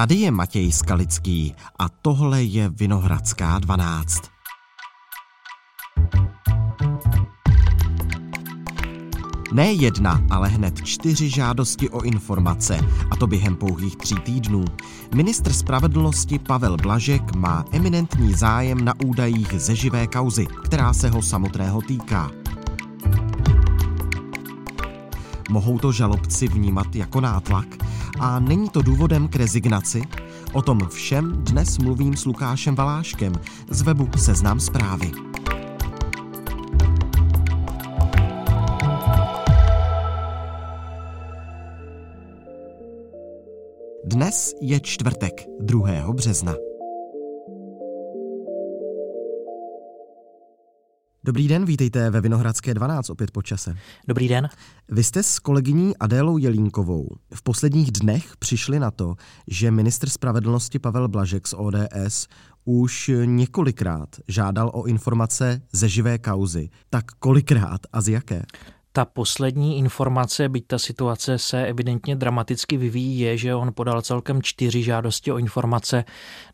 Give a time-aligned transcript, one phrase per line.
[0.00, 4.22] Tady je Matěj Skalický a tohle je Vinohradská 12.
[9.52, 14.64] Ne jedna, ale hned čtyři žádosti o informace, a to během pouhých tří týdnů.
[15.14, 21.22] Ministr spravedlnosti Pavel Blažek má eminentní zájem na údajích ze živé kauzy, která se ho
[21.22, 22.30] samotného týká.
[25.50, 27.66] Mohou to žalobci vnímat jako nátlak?
[28.18, 30.02] A není to důvodem k rezignaci?
[30.52, 33.32] O tom všem dnes mluvím s Lukášem Valáškem
[33.70, 35.12] z webu Seznam zprávy.
[44.04, 46.12] Dnes je čtvrtek, 2.
[46.12, 46.69] března.
[51.24, 53.76] Dobrý den, vítejte ve Vinohradské 12 opět po čase.
[54.08, 54.48] Dobrý den.
[54.88, 59.14] Vy jste s kolegyní Adélou Jelínkovou v posledních dnech přišli na to,
[59.46, 62.28] že ministr spravedlnosti Pavel Blažek z ODS
[62.64, 66.70] už několikrát žádal o informace ze živé kauzy.
[66.90, 68.42] Tak kolikrát a z jaké?
[68.92, 74.42] Ta poslední informace, byť ta situace se evidentně dramaticky vyvíjí, je, že on podal celkem
[74.42, 76.04] čtyři žádosti o informace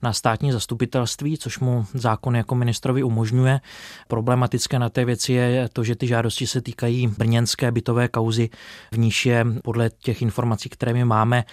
[0.02, 3.60] na státní zastupitelství, což mu zákon jako ministrovi umožňuje.
[4.08, 8.50] Problematické na té věci je to, že ty žádosti se týkají brněnské bytové kauzy,
[8.92, 11.44] v níž je podle těch informací, které my máme,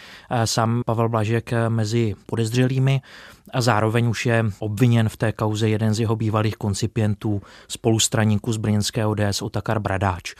[0.45, 3.01] sám Pavel Blažek mezi podezřelými
[3.53, 8.57] a zároveň už je obviněn v té kauze jeden z jeho bývalých koncipientů, spolustraníků z
[8.57, 10.33] brněnské ODS Otakar Bradáč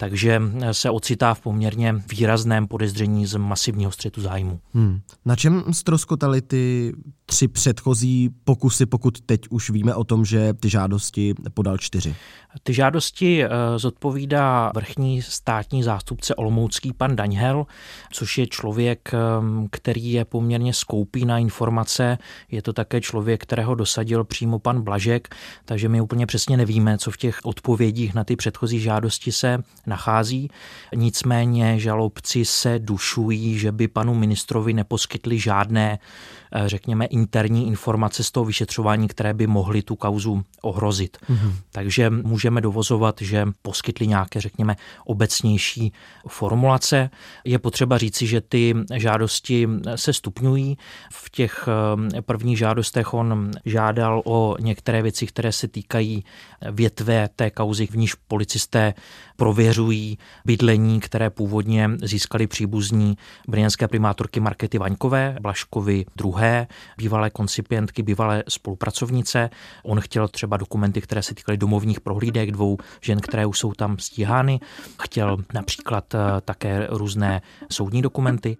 [0.00, 4.60] takže se ocitá v poměrně výrazném podezření z masivního střetu zájmu.
[4.74, 5.00] Hmm.
[5.24, 6.92] Na čem ztroskotaly ty
[7.28, 12.14] tři předchozí pokusy, pokud teď už víme o tom, že ty žádosti podal čtyři?
[12.62, 17.66] Ty žádosti eh, zodpovídá vrchní státní zástupce Olomoucký pan Daňhel,
[18.12, 19.18] což je člověk, eh,
[19.70, 22.18] který je poměrně skoupý na informace.
[22.50, 25.34] Je to také člověk, kterého dosadil přímo pan Blažek,
[25.64, 30.50] takže my úplně přesně nevíme, co v těch odpovědích na ty předchozí žádosti se nachází.
[30.94, 35.98] Nicméně žalobci se dušují, že by panu ministrovi neposkytli žádné,
[36.52, 41.18] eh, řekněme, interní informace z toho vyšetřování, které by mohly tu kauzu ohrozit.
[41.30, 41.52] Mm-hmm.
[41.72, 45.92] Takže můžeme dovozovat, že poskytli nějaké, řekněme, obecnější
[46.28, 47.10] formulace.
[47.44, 50.78] Je potřeba říci, že ty žádosti se stupňují.
[51.12, 51.68] V těch
[52.14, 56.24] eh, prvních žádostech on žádal o některé věci, které se týkají
[56.70, 58.94] větve té kauzy, v níž policisté
[59.36, 63.18] prověřují bydlení, které původně získali příbuzní
[63.48, 66.66] brněnské primátorky Markety Vaňkové, Blaškovi druhé,
[67.08, 69.50] bývalé koncipientky, bývalé spolupracovnice.
[69.84, 73.98] On chtěl třeba dokumenty, které se týkaly domovních prohlídek dvou žen, které už jsou tam
[73.98, 74.60] stíhány.
[75.02, 78.56] Chtěl například eh, také různé soudní dokumenty.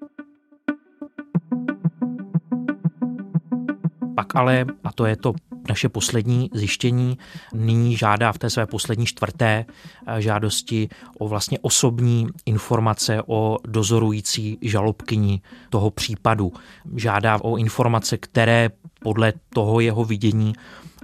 [4.14, 5.34] Pak ale, a to je to
[5.68, 7.18] naše poslední zjištění
[7.54, 9.64] nyní žádá v té své poslední čtvrté
[10.06, 15.40] eh, žádosti o vlastně osobní informace o dozorující žalobkyni
[15.70, 16.52] toho případu.
[16.96, 18.70] Žádá o informace, které
[19.00, 20.52] podle toho jeho vidění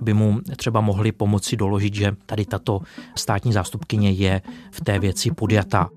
[0.03, 2.81] by mu třeba mohli pomoci doložit, že tady tato
[3.17, 5.91] státní zástupkyně je v té věci podjatá.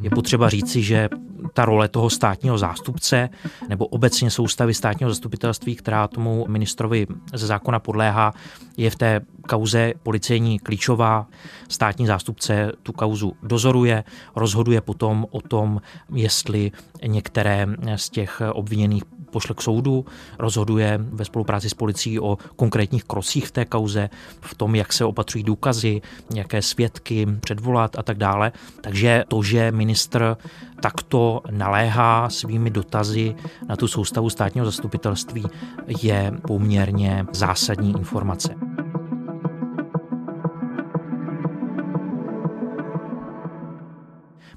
[0.00, 1.08] Je potřeba říci, že
[1.58, 3.28] ta role toho státního zástupce
[3.68, 8.34] nebo obecně soustavy státního zastupitelství, která tomu ministrovi ze zákona podléhá,
[8.76, 11.26] je v té kauze policejní klíčová.
[11.68, 14.04] Státní zástupce tu kauzu dozoruje,
[14.36, 15.80] rozhoduje potom o tom,
[16.14, 16.72] jestli
[17.06, 20.04] některé z těch obviněných pošle k soudu,
[20.38, 25.04] rozhoduje ve spolupráci s policií o konkrétních krocích v té kauze, v tom, jak se
[25.04, 26.00] opatřují důkazy,
[26.34, 28.52] jaké svědky předvolat a tak dále.
[28.80, 30.36] Takže to, že ministr
[30.82, 33.34] takto naléhá svými dotazy
[33.68, 35.46] na tu soustavu státního zastupitelství,
[36.02, 38.54] je poměrně zásadní informace.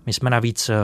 [0.06, 0.76] My jsme navíc eh,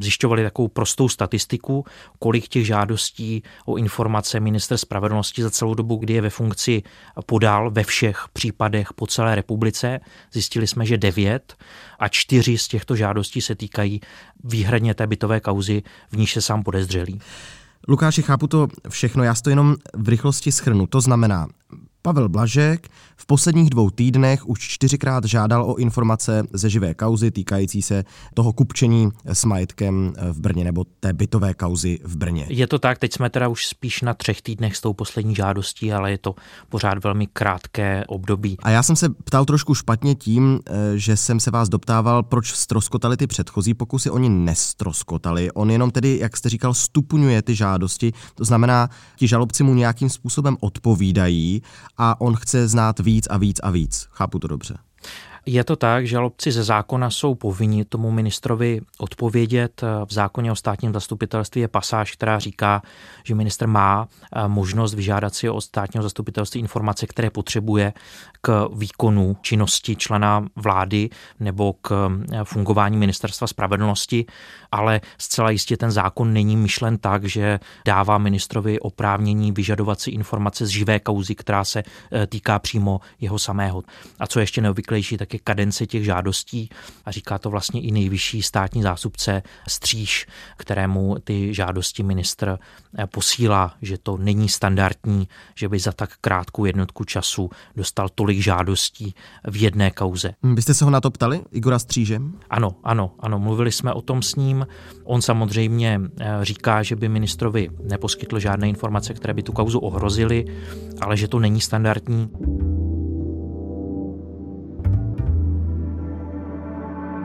[0.00, 1.84] zjišťovali takovou prostou statistiku,
[2.18, 6.82] kolik těch žádostí o informace minister spravedlnosti za celou dobu, kdy je ve funkci,
[7.26, 10.00] podal ve všech případech po celé republice.
[10.32, 11.56] Zjistili jsme, že devět
[11.98, 14.00] a čtyři z těchto žádostí se týkají
[14.44, 17.20] výhradně té bytové kauzy, v níž se sám podezřelý.
[17.88, 20.86] Lukáši, chápu to všechno, já to jenom v rychlosti schrnu.
[20.86, 21.48] To znamená,
[22.02, 27.82] Pavel Blažek v posledních dvou týdnech už čtyřikrát žádal o informace ze živé kauzy týkající
[27.82, 28.04] se
[28.34, 32.46] toho kupčení s majetkem v Brně nebo té bytové kauzy v Brně.
[32.48, 35.92] Je to tak, teď jsme teda už spíš na třech týdnech s tou poslední žádostí,
[35.92, 36.34] ale je to
[36.68, 38.56] pořád velmi krátké období.
[38.62, 42.52] A já jsem se ptal trošku špatně tím, eh, že jsem se vás doptával, proč
[42.52, 45.52] stroskotali ty předchozí pokusy, oni nestroskotali.
[45.52, 50.10] On jenom tedy, jak jste říkal, stupňuje ty žádosti, to znamená, ti žalobci mu nějakým
[50.10, 51.62] způsobem odpovídají
[51.98, 54.08] a on chce znát víc a víc a víc.
[54.10, 54.78] Chápu to dobře.
[55.46, 59.82] Je to tak, že žalobci ze zákona jsou povinni tomu ministrovi odpovědět.
[60.04, 62.82] V zákoně o státním zastupitelství je pasáž, která říká,
[63.24, 67.92] že minister má eh, možnost vyžádat si od státního zastupitelství informace, které potřebuje
[68.40, 71.10] k výkonu činnosti člena vlády
[71.40, 74.26] nebo k eh, fungování ministerstva spravedlnosti,
[74.72, 80.66] ale zcela jistě ten zákon není myšlen tak, že dává ministrovi oprávnění vyžadovat si informace
[80.66, 83.82] z živé kauzy, která se eh, týká přímo jeho samého.
[84.20, 86.70] A co ještě neobvyklejší, tak je kadence těch žádostí
[87.04, 90.26] a říká to vlastně i nejvyšší státní zástupce Stříž,
[90.56, 92.58] kterému ty žádosti ministr
[92.98, 98.40] eh, posílá, že to není standardní, že by za tak krátkou jednotku času dostal tolik
[98.40, 99.14] žádostí
[99.50, 100.34] v jedné kauze.
[100.42, 102.20] Vy jste se ho na to ptali, Igora Stříže?
[102.50, 104.66] Ano, ano, ano, mluvili jsme o tom s ním.
[105.04, 110.44] On samozřejmě eh, říká, že by ministrovi neposkytl žádné informace, které by tu kauzu ohrozily,
[111.00, 112.30] ale že to není standardní.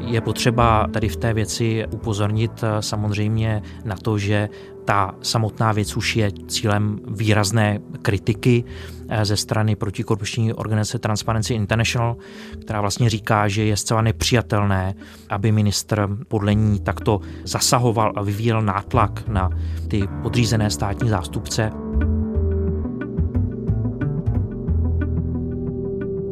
[0.07, 4.49] Je potřeba tady v té věci upozornit eh, samozřejmě na to, že
[4.85, 8.63] ta samotná věc už je cílem výrazné kritiky
[9.09, 12.17] eh, ze strany protikorupční organizace Transparency International,
[12.61, 14.95] která vlastně říká, že je zcela nepřijatelné,
[15.29, 19.49] aby ministr podle ní takto zasahoval a vyvíjel nátlak na
[19.87, 21.86] ty podřízené státní zástupce.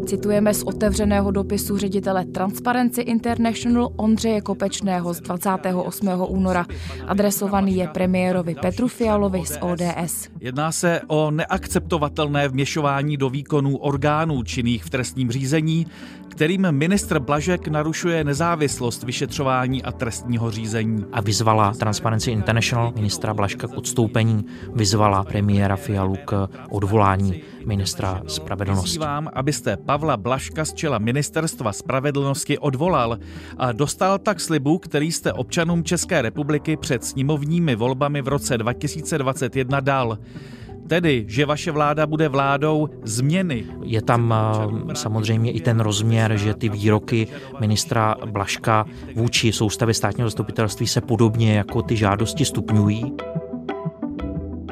[0.05, 6.07] Citujeme z otevřeného dopisu ředitele Transparency International Ondřeje Kopečného z 28.
[6.27, 6.65] února.
[7.07, 10.29] Adresovaný je premiérovi Petru Fialovi z ODS.
[10.39, 15.87] Jedná se o neakceptovatelné vměšování do výkonů orgánů činných v trestním řízení,
[16.35, 21.05] kterým ministr Blažek narušuje nezávislost vyšetřování a trestního řízení.
[21.11, 28.99] A vyzvala Transparency International ministra Blažka k odstoupení, vyzvala premiéra Fialu k odvolání ministra spravedlnosti.
[28.99, 33.19] vám, abyste Pavla Blaška z čela ministerstva spravedlnosti odvolal
[33.57, 39.79] a dostal tak slibu, který jste občanům České republiky před sněmovními volbami v roce 2021
[39.79, 40.17] dal
[40.87, 43.65] tedy, že vaše vláda bude vládou změny.
[43.83, 47.27] Je tam eh, samozřejmě i ten rozměr, že ty výroky
[47.59, 48.85] ministra Blaška
[49.15, 53.15] vůči soustavě státního zastupitelství se podobně jako ty žádosti stupňují.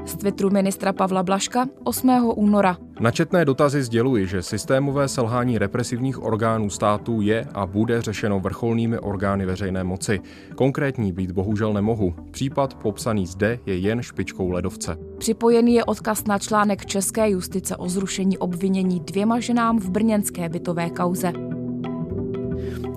[0.05, 2.09] Z Twitteru ministra Pavla Blaška 8.
[2.35, 2.77] února.
[3.00, 9.45] Načetné dotazy sděluji, že systémové selhání represivních orgánů státu je a bude řešeno vrcholnými orgány
[9.45, 10.19] veřejné moci.
[10.55, 12.13] Konkrétní být bohužel nemohu.
[12.31, 14.97] Případ popsaný zde je jen špičkou ledovce.
[15.17, 20.89] Připojený je odkaz na článek České justice o zrušení obvinění dvěma ženám v brněnské bytové
[20.89, 21.33] kauze.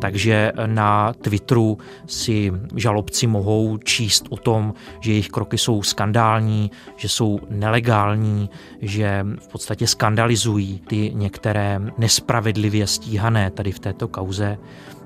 [0.01, 7.09] Takže na Twitteru si žalobci mohou číst o tom, že jejich kroky jsou skandální, že
[7.09, 8.51] jsou nelegální,
[8.83, 14.59] že v podstatě skandalizují ty některé nespravedlivě stíhané tady v této kauze.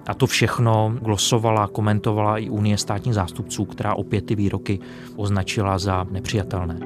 [0.07, 4.79] A to všechno glosovala, komentovala i Unie státních zástupců, která opět ty výroky
[5.17, 6.79] označila za nepřijatelné.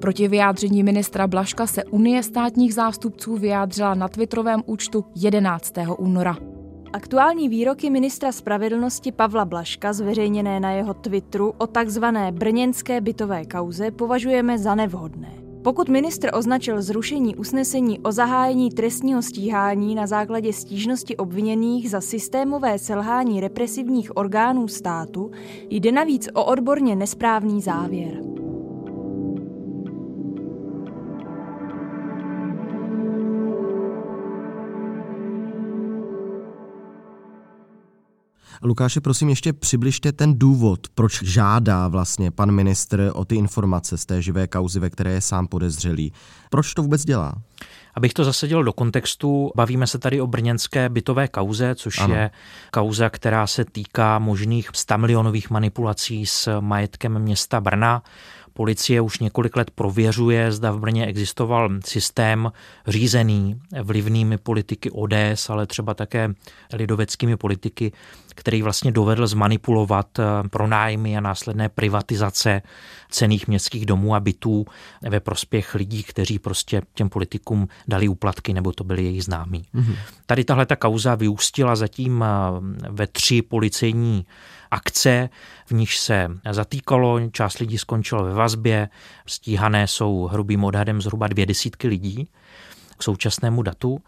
[0.00, 5.72] Proti vyjádření ministra Blaška se Unie státních zástupců vyjádřila na twitterovém účtu 11.
[5.98, 6.51] února.
[6.92, 13.90] Aktuální výroky ministra spravedlnosti Pavla Blaška zveřejněné na jeho Twitteru o takzvané brněnské bytové kauze
[13.90, 15.32] považujeme za nevhodné.
[15.64, 22.78] Pokud ministr označil zrušení usnesení o zahájení trestního stíhání na základě stížnosti obviněných za systémové
[22.78, 25.30] selhání represivních orgánů státu,
[25.70, 28.41] jde navíc o odborně nesprávný závěr.
[38.64, 44.06] Lukáše, prosím, ještě přibližte ten důvod, proč žádá vlastně pan ministr o ty informace z
[44.06, 46.12] té živé kauzy, ve které je sám podezřelý.
[46.50, 47.34] Proč to vůbec dělá?
[47.94, 52.14] Abych to zasadil do kontextu, bavíme se tady o brněnské bytové kauze, což ano.
[52.14, 52.30] je
[52.70, 58.02] kauza, která se týká možných 100 milionových manipulací s majetkem města Brna
[58.54, 62.52] Policie už několik let prověřuje, zda v Brně existoval systém
[62.86, 66.34] řízený vlivnými politiky ODS, ale třeba také
[66.72, 67.92] lidoveckými politiky,
[68.34, 72.62] který vlastně dovedl zmanipulovat eh, pronájmy a následné privatizace
[73.10, 74.66] cených městských domů a bytů
[75.02, 79.64] ve prospěch lidí, kteří prostě těm politikům dali úplatky nebo to byli jejich známí.
[79.74, 79.96] Mm-hmm.
[80.26, 82.28] Tady tahle ta kauza vyústila zatím eh,
[82.90, 84.26] ve tři policejní
[84.72, 85.28] akce,
[85.66, 88.88] v nich se zatýkalo, část lidí skončilo ve vazbě,
[89.26, 92.28] stíhané jsou hrubým odhadem zhruba dvě desítky lidí
[92.98, 94.02] k současnému datu.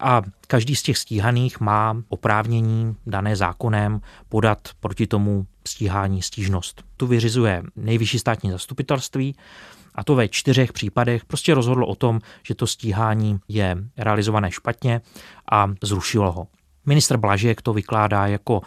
[0.00, 6.84] A každý z těch stíhaných má oprávnění dané zákonem podat proti tomu stíhání stížnost.
[6.96, 9.36] Tu vyřizuje nejvyšší státní zastupitelství
[9.94, 15.00] a to ve čtyřech případech prostě rozhodlo o tom, že to stíhání je realizované špatně
[15.52, 16.46] a zrušilo ho.
[16.86, 18.60] Ministr Blažek to vykládá jako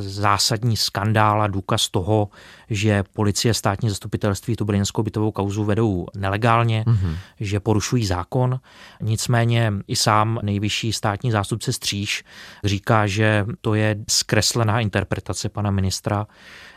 [0.00, 2.28] zásadní skandál a důkaz toho,
[2.72, 7.16] že policie státní zastupitelství tu brněnskou bytovou kauzu vedou nelegálně, mm-hmm.
[7.40, 8.60] že porušují zákon.
[9.00, 12.24] Nicméně i sám nejvyšší státní zástupce Stříž
[12.64, 16.26] říká, že to je zkreslená interpretace pana ministra,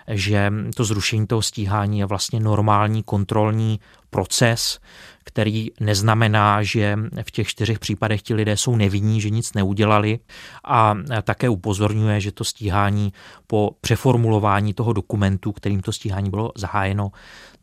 [0.08, 4.80] že to zrušení toho stíhání je vlastně normální kontrolní proces,
[5.24, 6.98] který neznamená, že
[7.28, 10.20] v těch čtyřech případech ti lidé jsou nevinní, že nic neudělali
[10.64, 13.14] a také upozorňuje, že to stíhání
[13.48, 17.12] po přeformulování toho dokumentu, kterým to stíhání bylo zahájeno,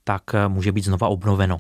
[0.05, 1.57] tak může být znova obnoveno.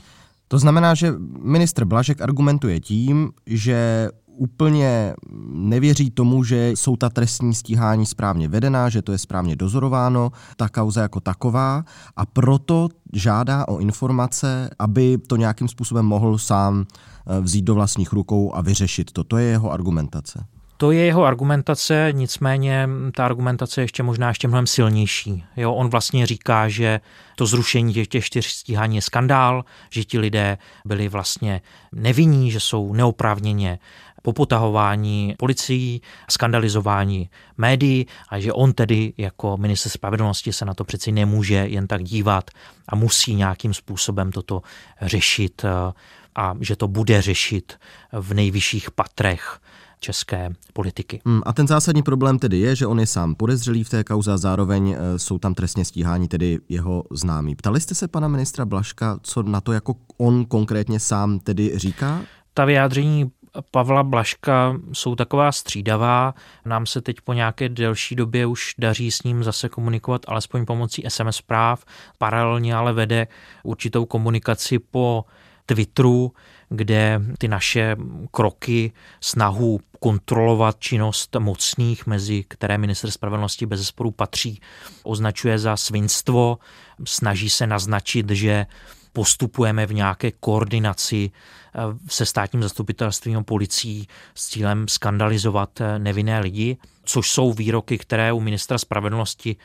[0.48, 5.14] To znamená, že ministr Blažek argumentuje tím, že úplně
[5.48, 10.68] nevěří tomu, že jsou ta trestní stíhání správně vedená, že to je správně dozorováno, ta
[10.68, 11.84] kauza jako taková
[12.16, 18.12] a proto žádá o informace, aby to nějakým způsobem mohl sám eh, vzít do vlastních
[18.12, 19.24] rukou a vyřešit to.
[19.24, 20.44] To je jeho argumentace.
[20.82, 25.44] To je jeho argumentace, nicméně ta argumentace je ještě možná ještě mnohem silnější.
[25.56, 27.00] Jo, on vlastně říká, že
[27.36, 31.60] to zrušení těch, těch čtyř stíhání je skandál, že ti lidé byli vlastně
[31.92, 33.78] nevinní, že jsou neoprávněně
[34.22, 41.12] popotahování policií, skandalizování médií a že on tedy jako minister spravedlnosti se na to přeci
[41.12, 42.50] nemůže jen tak dívat
[42.88, 44.62] a musí nějakým způsobem toto
[45.02, 45.92] řešit eh,
[46.36, 47.78] a že to bude řešit
[48.12, 49.58] v nejvyšších patrech
[50.02, 51.20] české politiky.
[51.26, 54.32] Hmm, a ten zásadní problém tedy je, že on je sám podezřelý v té kauze
[54.32, 57.54] a zároveň eh, jsou tam trestně stíhání tedy jeho známí.
[57.54, 62.20] Ptali jste se pana ministra Blaška, co na to jako on konkrétně sám tedy říká?
[62.54, 63.30] Ta vyjádření
[63.70, 66.34] Pavla Blaška jsou taková střídavá.
[66.64, 71.04] Nám se teď po nějaké delší době už daří s ním zase komunikovat alespoň pomocí
[71.08, 71.84] SMS zpráv.
[72.18, 73.26] Paralelně ale vede
[73.62, 75.24] určitou komunikaci po
[75.66, 76.32] Twitteru,
[76.72, 77.96] kde ty naše
[78.30, 84.60] kroky, snahu kontrolovat činnost mocných, mezi které minister spravedlnosti bez zesporu patří,
[85.02, 86.58] označuje za svinstvo,
[87.04, 88.66] snaží se naznačit, že
[89.12, 96.40] postupujeme v nějaké koordinaci eh, se státním zastupitelstvím a policií s cílem skandalizovat eh, nevinné
[96.40, 99.56] lidi, což jsou výroky, které u ministra spravedlnosti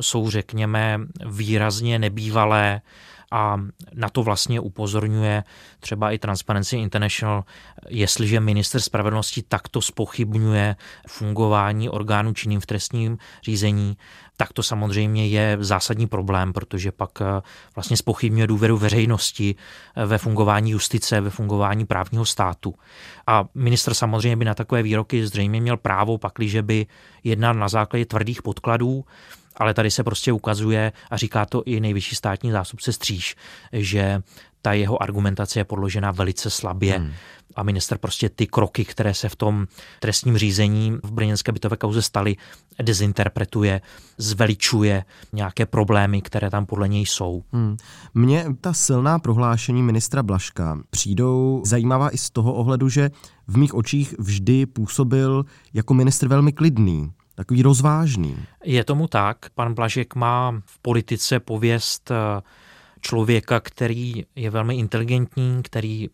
[0.00, 2.80] jsou, řekněme, výrazně nebývalé
[3.32, 3.60] a
[3.94, 5.44] na to vlastně upozorňuje
[5.82, 7.44] třeba i Transparency International,
[7.88, 10.76] jestliže minister spravedlnosti takto spochybňuje
[11.08, 13.96] fungování orgánů činným v trestním řízení,
[14.36, 17.42] tak to samozřejmě je zásadní problém, protože pak eh,
[17.74, 22.74] vlastně spochybňuje důvěru veřejnosti eh, ve fungování justice, ve fungování právního státu.
[23.26, 26.86] A minister samozřejmě by na takové výroky zřejmě měl právo, pakliže by
[27.24, 29.04] jednal na základě tvrdých podkladů,
[29.56, 33.36] ale tady se prostě ukazuje, a říká to i nejvyšší státní zástupce Stříž,
[33.72, 34.22] že
[34.62, 36.98] ta jeho argumentace je podložena velice slabě.
[36.98, 37.12] Hmm.
[37.56, 39.66] A minister prostě ty kroky, které se v tom
[40.00, 42.36] trestním řízení v brněnské bytové kauze staly,
[42.82, 43.80] dezinterpretuje,
[44.18, 47.42] zveličuje nějaké problémy, které tam podle něj jsou.
[47.52, 47.76] Hmm.
[48.14, 53.10] Mně ta silná prohlášení ministra Blaška přijdou zajímavá i z toho ohledu, že
[53.46, 58.36] v mých očích vždy působil jako ministr velmi klidný takový rozvážný.
[58.64, 59.36] Je tomu tak.
[59.54, 62.42] Pan Blažek má v politice pověst eh,
[63.02, 66.08] člověka, který je velmi inteligentní, který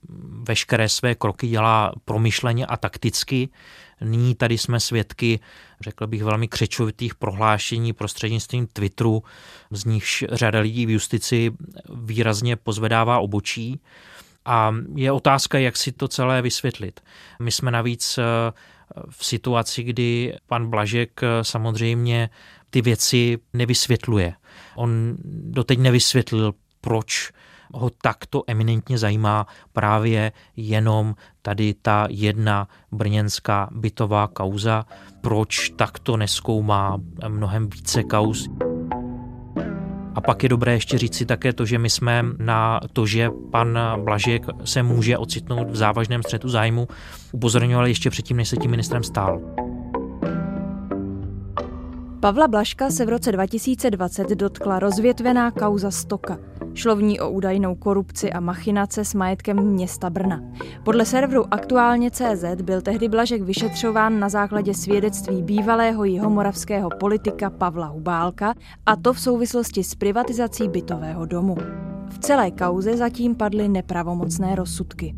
[0.49, 3.49] veškeré své kroky dělá promyšleně a takticky.
[4.01, 5.41] Nyní tady jsme svědky,
[5.81, 9.23] řekl bych, velmi křečovitých prohlášení prostřednictvím Twitteru,
[9.71, 11.51] z nichž řada lidí v justici
[11.95, 13.81] výrazně pozvedává obočí.
[14.45, 17.01] A je otázka, jak si to celé vysvětlit.
[17.43, 18.23] My jsme navíc eh,
[19.11, 22.31] v situaci, kdy pan Blažek eh, samozřejmě
[22.71, 24.35] ty věci nevysvětluje.
[24.77, 27.33] On doteď nevysvětlil, proč
[27.75, 34.85] ho takto eminentně zajímá právě jenom tady ta jedna brněnská bytová kauza,
[35.21, 38.49] proč takto neskoumá mnohem více kauz.
[40.15, 43.31] A pak je dobré ještě říct si také to, že my jsme na to, že
[43.51, 46.89] pan Blažek se může ocitnout v závažném střetu zájmu,
[47.33, 49.41] upozorňovali ještě předtím, než se tím ministrem stál.
[52.21, 56.39] Pavla Blaška se v roce 2020 dotkla rozvětvená kauza Stoka.
[56.79, 60.43] Šlo v ní o údajnou korupci a machinace s majetkem města Brna.
[60.85, 67.87] Podle serveru aktuálně CZ byl tehdy Blažek vyšetřován na základě svědectví bývalého jihomoravského politika Pavla
[67.87, 68.55] Hubálka
[68.87, 71.57] a to v souvislosti s privatizací bytového domu.
[72.09, 75.15] V celé kauze zatím padly nepravomocné rozsudky.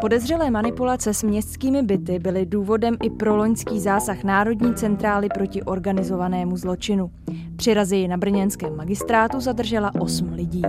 [0.00, 6.56] Podezřelé manipulace s městskými byty byly důvodem i pro loňský zásah Národní centrály proti organizovanému
[6.56, 7.10] zločinu.
[7.56, 10.62] Při razii na brněnském magistrátu zadržela 8 lidí.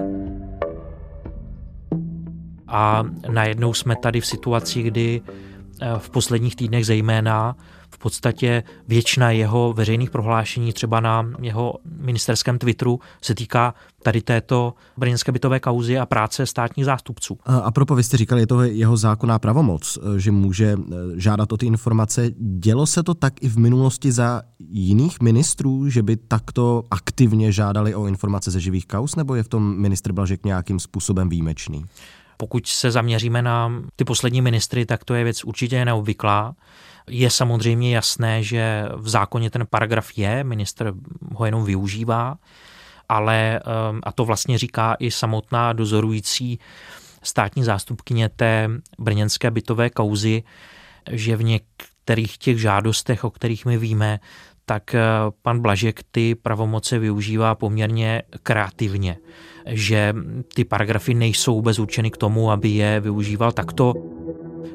[2.67, 3.03] A
[3.33, 5.21] najednou jsme tady v situaci, kdy
[5.97, 7.55] v posledních týdnech zejména
[7.91, 14.73] v podstatě většina jeho veřejných prohlášení třeba na jeho ministerském Twitteru se týká tady této
[14.97, 17.37] brněnské bytové kauzy a práce státních zástupců.
[17.45, 21.51] A, a propo, vy jste říkali, je to jeho zákonná pravomoc, že může eh, žádat
[21.51, 22.31] o ty informace.
[22.39, 27.95] Dělo se to tak i v minulosti za jiných ministrů, že by takto aktivně žádali
[27.95, 31.85] o informace ze živých kauz, nebo je v tom ministr Blažek nějakým způsobem výjimečný?
[32.37, 36.55] Pokud se zaměříme na ty poslední ministry, tak to je věc určitě neobvyklá.
[37.09, 40.93] Je samozřejmě jasné, že v zákoně ten paragraf je, minister
[41.35, 42.37] ho jenom využívá,
[43.09, 46.59] ale, ehm, a to vlastně říká i samotná dozorující
[47.23, 50.43] státní zástupkyně té brněnské bytové kauzy,
[51.11, 54.19] že v některých těch žádostech, o kterých my víme,
[54.69, 55.01] tak eh,
[55.41, 59.17] pan Blažek ty pravomoce využívá poměrně kreativně,
[59.65, 60.13] že
[60.55, 63.93] ty paragrafy nejsou vůbec určeny k tomu, aby je využíval takto.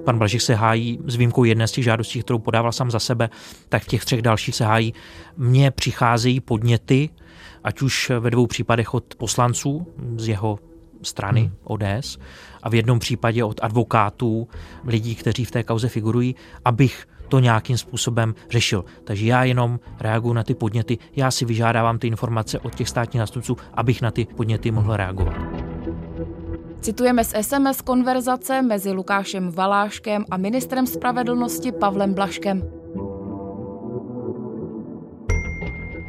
[0.04, 3.30] Pan Blažek se hájí s výjimkou jedné z těch žádostí, kterou podával sám za sebe,
[3.68, 4.94] tak v těch třech dalších se hájí.
[5.36, 7.10] Mně přicházejí podněty,
[7.64, 10.58] ať už ve dvou případech od poslanců z jeho
[11.02, 11.52] strany hmm.
[11.64, 12.18] ODS
[12.62, 14.48] a v jednom případě od advokátů,
[14.84, 18.84] lidí, kteří v té kauze figurují, abych to nějakým způsobem řešil.
[19.04, 23.20] Takže já jenom reaguju na ty podněty, já si vyžádávám ty informace od těch státních
[23.20, 25.36] nástupců, abych na ty podněty mohl reagovat.
[26.80, 32.81] Citujeme z SMS konverzace mezi Lukášem Valáškem a ministrem spravedlnosti Pavlem Blaškem.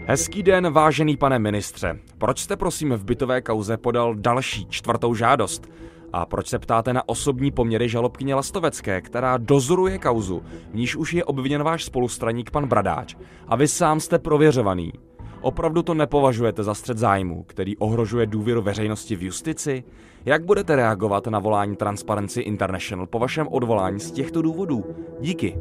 [0.06, 2.00] Hezký den, vážený pane ministře.
[2.18, 5.70] Proč jste prosím v bytové kauze podal další čtvrtou žádost?
[6.14, 11.14] A proč se ptáte na osobní poměry žalobkyně Lastovecké, která dozoruje kauzu, v níž už
[11.14, 13.16] je obviněn váš spolustraník pan Bradáč?
[13.48, 14.94] A vy sám jste prověřovaný.
[15.42, 19.84] Opravdu to nepovažujete za střed zájmu, který ohrožuje důvěru veřejnosti v justici?
[20.26, 24.86] Jak budete reagovat na volání Transparency International po vašem odvolání z těchto důvodů?
[25.20, 25.58] Díky.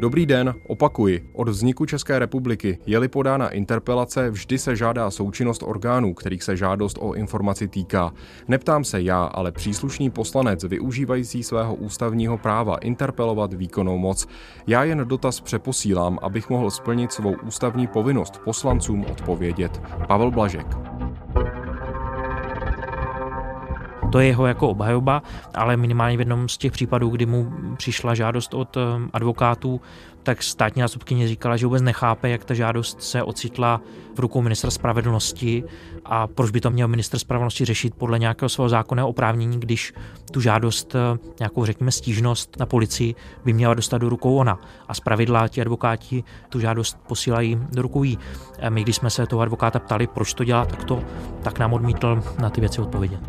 [0.00, 1.30] Dobrý den, opakuji.
[1.32, 6.98] Od vzniku České republiky je-li podána interpelace, vždy se žádá součinnost orgánů, kterých se žádost
[7.00, 8.12] o informaci týká.
[8.48, 14.26] Neptám se já, ale příslušný poslanec využívající svého ústavního práva interpelovat výkonnou moc.
[14.66, 19.82] Já jen dotaz přeposílám, abych mohl splnit svou ústavní povinnost poslancům odpovědět.
[20.08, 20.99] Pavel Blažek.
[24.12, 25.22] To je jeho jako obhajoba,
[25.54, 28.80] ale minimálně v jednom z těch případů, kdy mu přišla žádost od eh,
[29.12, 29.80] advokátů,
[30.22, 33.80] tak státní zástupkyně říkala, že vůbec nechápe, jak ta žádost se ocitla
[34.14, 35.64] v rukou ministra spravedlnosti
[36.04, 39.92] a proč by to měl minister spravedlnosti řešit podle nějakého svého zákonného oprávnění, když
[40.32, 44.58] tu žádost, eh, nějakou řekněme stížnost na policii by měla dostat do rukou ona.
[44.88, 48.18] A zpravidla ti advokáti tu žádost posílají do rukou jí.
[48.68, 51.02] My, když jsme se toho advokáta ptali, proč to dělá takto,
[51.42, 53.20] tak nám odmítl na ty věci odpovědět.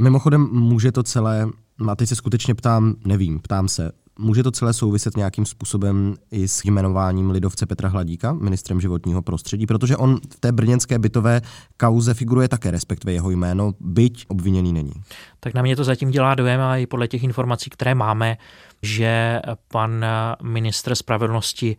[0.00, 1.48] Mimochodem může to celé,
[1.88, 6.48] a teď se skutečně ptám, nevím, ptám se, může to celé souviset nějakým způsobem i
[6.48, 11.40] s jmenováním lidovce Petra Hladíka, ministrem životního prostředí, protože on v té brněnské bytové
[11.76, 14.92] kauze figuruje také, respektive jeho jméno, byť obviněný není.
[15.40, 18.36] Tak na mě to zatím dělá dojem a i podle těch informací, které máme,
[18.82, 20.04] že pan
[20.42, 21.76] ministr spravedlnosti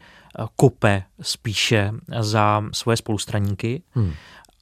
[0.56, 3.82] kope spíše za svoje spolustraníky.
[3.92, 4.12] Hmm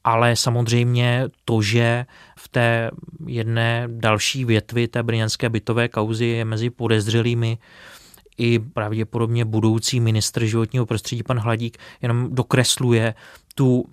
[0.06, 2.06] ale samozřejmě to, že
[2.38, 2.92] v té
[3.28, 7.58] jedné další větvi té brněnské bytové kauzy je mezi podezřelými
[8.38, 13.14] i pravděpodobně budoucí ministr životního prostředí pan Hladík jenom dokresluje
[13.56, 13.86] tu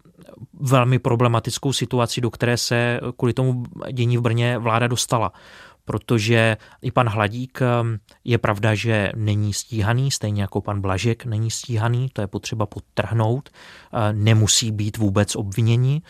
[0.61, 5.33] velmi problematickou situaci, do které se kvůli tomu dění v Brně vláda dostala
[5.85, 11.51] protože i pan Hladík um, je pravda, že není stíhaný, stejně jako pan Blažek není
[11.51, 16.03] stíhaný, to je potřeba podtrhnout, uh, nemusí být vůbec obviněni,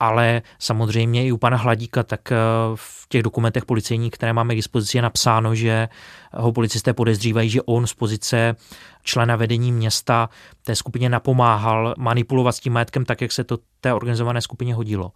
[0.00, 2.32] ale samozřejmě i u pana Hladíka, tak
[2.74, 5.88] v těch dokumentech policejních, které máme k dispozici, je napsáno, že
[6.32, 8.56] ho policisté podezřívají, že on z pozice
[9.02, 10.28] člena vedení města
[10.64, 15.12] té skupině napomáhal manipulovat s tím majetkem tak, jak se to té organizované skupině hodilo.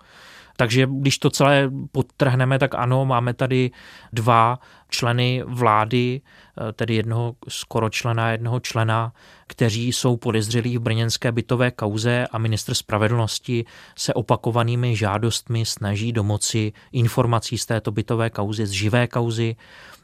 [0.56, 3.70] Takže když to celé podtrhneme, tak ano, máme tady
[4.12, 9.12] dva členy vlády, eh, tedy jednoho skoro člena, jednoho člena,
[9.46, 13.64] kteří jsou podezřelí v brněnské bytové kauze a ministr spravedlnosti
[13.98, 19.56] se opakovanými žádostmi snaží domoci informací z této bytové kauzy, z živé kauzy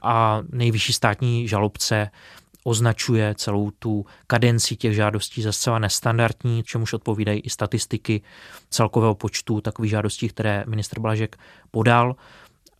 [0.02, 2.10] a nejvyšší státní žalobce
[2.64, 8.22] označuje celou tu kadenci těch žádostí za zcela nestandardní, čemuž odpovídají i statistiky
[8.70, 11.36] celkového počtu takových žádostí, které minister Blažek
[11.70, 12.16] podal.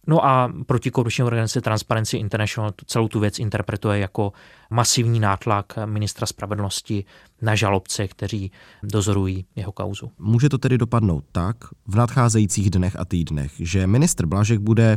[0.07, 4.33] No a protikorupční organizace Transparency International celou tu věc interpretuje jako
[4.71, 7.05] masivní nátlak ministra spravedlnosti
[7.43, 10.11] na žalobce, kteří dozorují jeho kauzu.
[10.19, 14.97] Může to tedy dopadnout tak v nadcházejících dnech a týdnech, že ministr Blažek bude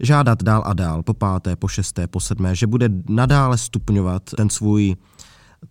[0.00, 4.50] žádat dál a dál, po páté, po šesté, po sedmé, že bude nadále stupňovat ten
[4.50, 4.96] svůj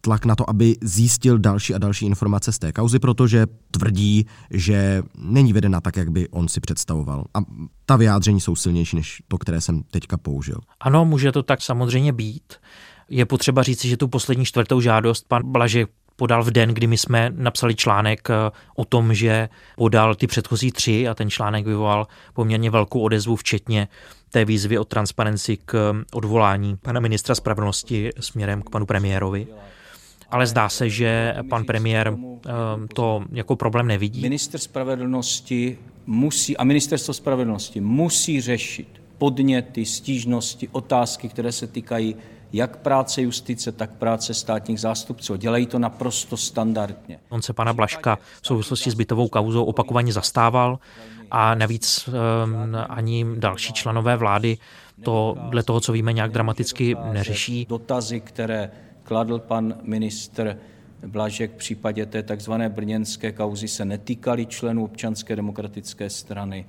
[0.02, 5.04] tlak na to, aby zjistil další a další informace z té kauzy, protože tvrdí, že
[5.18, 7.26] není vedena tak, jak by on si představoval.
[7.34, 7.40] A
[7.86, 10.58] ta vyjádření jsou silnější než to, které jsem teďka použil.
[10.80, 12.54] Ano, může to tak samozřejmě být.
[13.10, 16.98] Je potřeba říci, že tu poslední čtvrtou žádost pan Blažek podal v den, kdy my
[16.98, 22.08] jsme napsali článek eh, o tom, že podal ty předchozí tři a ten článek vyvolal
[22.34, 23.88] poměrně velkou odezvu, včetně
[24.32, 29.48] té výzvy o transparenci k eh, odvolání pana ministra spravedlnosti směrem k panu premiérovi.
[30.32, 32.50] Ale zdá se, že pan premiér eh,
[32.94, 34.22] to jako problém nevidí.
[34.22, 42.16] Minister spravedlnosti musí a ministerstvo spravedlnosti musí řešit podněty, stížnosti, otázky, které se týkají
[42.54, 45.36] jak práce justice, tak práce státních zástupců.
[45.36, 47.20] Dělají to naprosto standardně.
[47.30, 50.80] On se pana Blaška v souvislosti s bytovou kauzou opakovaně zastával
[51.32, 52.14] a navíc um,
[52.90, 54.58] ani další členové vlády
[55.04, 57.66] to dle toho, co víme, nějak dramaticky neřeší.
[57.70, 58.72] Dotazy, které
[59.04, 60.58] kladl pan ministr
[61.08, 66.66] Blažek v případě té takzvané brněnské kauzy se netýkaly členů občanské demokratické strany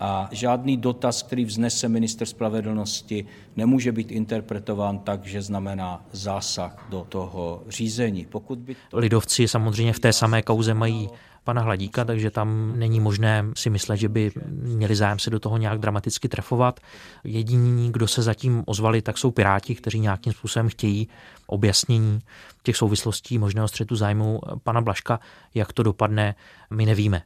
[0.00, 7.06] a žádný dotaz, který vznese minister spravedlnosti, nemůže být interpretován tak, že znamená zásah do
[7.08, 8.26] toho řízení.
[8.30, 8.76] Pokud by.
[8.92, 11.08] Lidovci samozřejmě v té samé kauze mají
[11.44, 15.58] pana Hladíka, takže tam není možné si myslet, že by měli zájem se do toho
[15.58, 16.80] nějak dramaticky trefovat.
[17.24, 21.08] Jediní, kdo se zatím ozvali, tak jsou Piráti, kteří nějakým způsobem chtějí
[21.46, 22.18] objasnění
[22.62, 25.20] těch souvislostí možného střetu zájmu pana Blaška.
[25.54, 26.34] Jak to dopadne,
[26.70, 27.22] my nevíme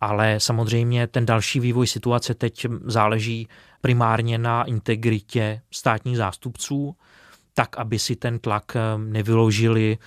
[0.00, 3.48] ale samozřejmě ten další vývoj situace teď záleží
[3.80, 6.96] primárně na integritě státních zástupců,
[7.54, 9.98] tak, aby si ten tlak eh, nevyložili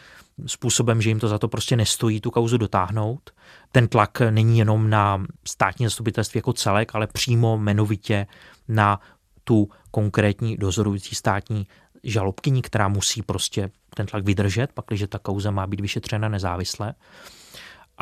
[0.46, 3.32] způsobem, že jim to za to prostě nestojí tu kauzu dotáhnout.
[3.72, 8.28] Ten tlak není jenom na státní zastupitelství jako celek, ale přímo jmenovitě
[8.68, 9.00] na
[9.44, 11.68] tu konkrétní dozorující státní
[12.04, 16.94] žalobkyni, která musí prostě ten tlak vydržet, pakliže ta kauza má být vyšetřena nezávisle.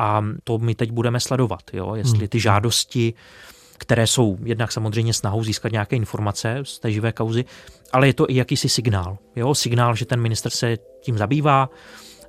[0.02, 1.94] A to my teď budeme sledovat, jo?
[1.94, 2.28] jestli hmm.
[2.28, 3.14] ty žádosti,
[3.78, 7.44] které jsou jednak samozřejmě snahou získat nějaké informace z té živé kauzy,
[7.92, 9.18] ale je to i jakýsi signál.
[9.36, 9.54] Jo?
[9.54, 11.70] Signál, že ten minister se tím zabývá,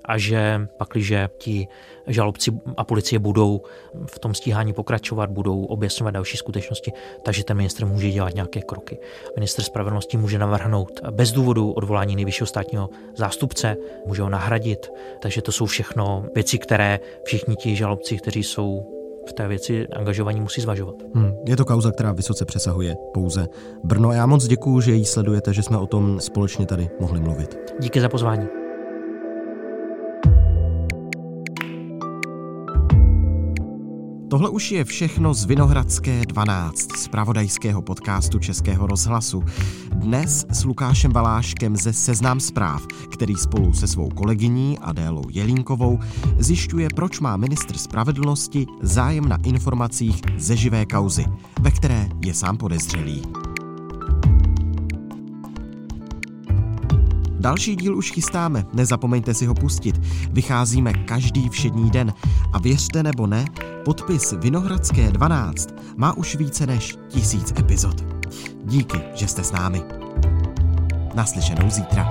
[0.06, 1.68] a že pakliže ti
[2.08, 3.62] žalobci a policie budou
[4.06, 6.92] v tom stíhání pokračovat, budou objasňovat další skutečnosti,
[7.24, 9.00] takže ten minister může dělat nějaké kroky.
[9.36, 15.52] Minister spravedlnosti může navrhnout bez důvodu odvolání nejvyššího státního zástupce, může ho nahradit, takže to
[15.52, 18.94] jsou všechno věci, které všichni ti žalobci, kteří jsou
[19.30, 20.96] v té věci angažovaní musí zvažovat.
[21.16, 23.48] Hmm, je to kauza, která vysoce přesahuje pouze
[23.84, 24.12] Brno.
[24.12, 27.58] Já moc děkuji, že ji sledujete, že jsme o tom společně tady mohli mluvit.
[27.80, 28.63] Díky za pozvání.
[34.34, 39.44] Tohle už je všechno z Vinohradské 12, z pravodajského podcastu Českého rozhlasu.
[39.94, 46.00] Dnes s Lukášem Valáškem ze Seznám zpráv, který spolu se svou kolegyní Adélou Jelínkovou
[46.38, 51.26] zjišťuje, proč má ministr spravedlnosti zájem na informacích ze živé kauzy,
[51.62, 53.43] ve které je sám podezřelý.
[57.44, 60.02] Další díl už chystáme, nezapomeňte si ho pustit.
[60.32, 62.14] Vycházíme každý všední den
[62.54, 63.46] a věřte nebo ne,
[63.86, 68.06] podpis Vinohradské 12 má už více než tisíc epizod.
[68.64, 69.82] Díky, že jste s námi.
[71.16, 72.10] Naslyšenou zítra.